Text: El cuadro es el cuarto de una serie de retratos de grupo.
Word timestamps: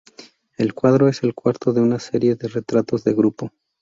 El 0.57 0.73
cuadro 0.73 1.07
es 1.09 1.21
el 1.21 1.35
cuarto 1.35 1.73
de 1.73 1.81
una 1.81 1.99
serie 1.99 2.33
de 2.33 2.47
retratos 2.47 3.03
de 3.03 3.13
grupo. 3.13 3.51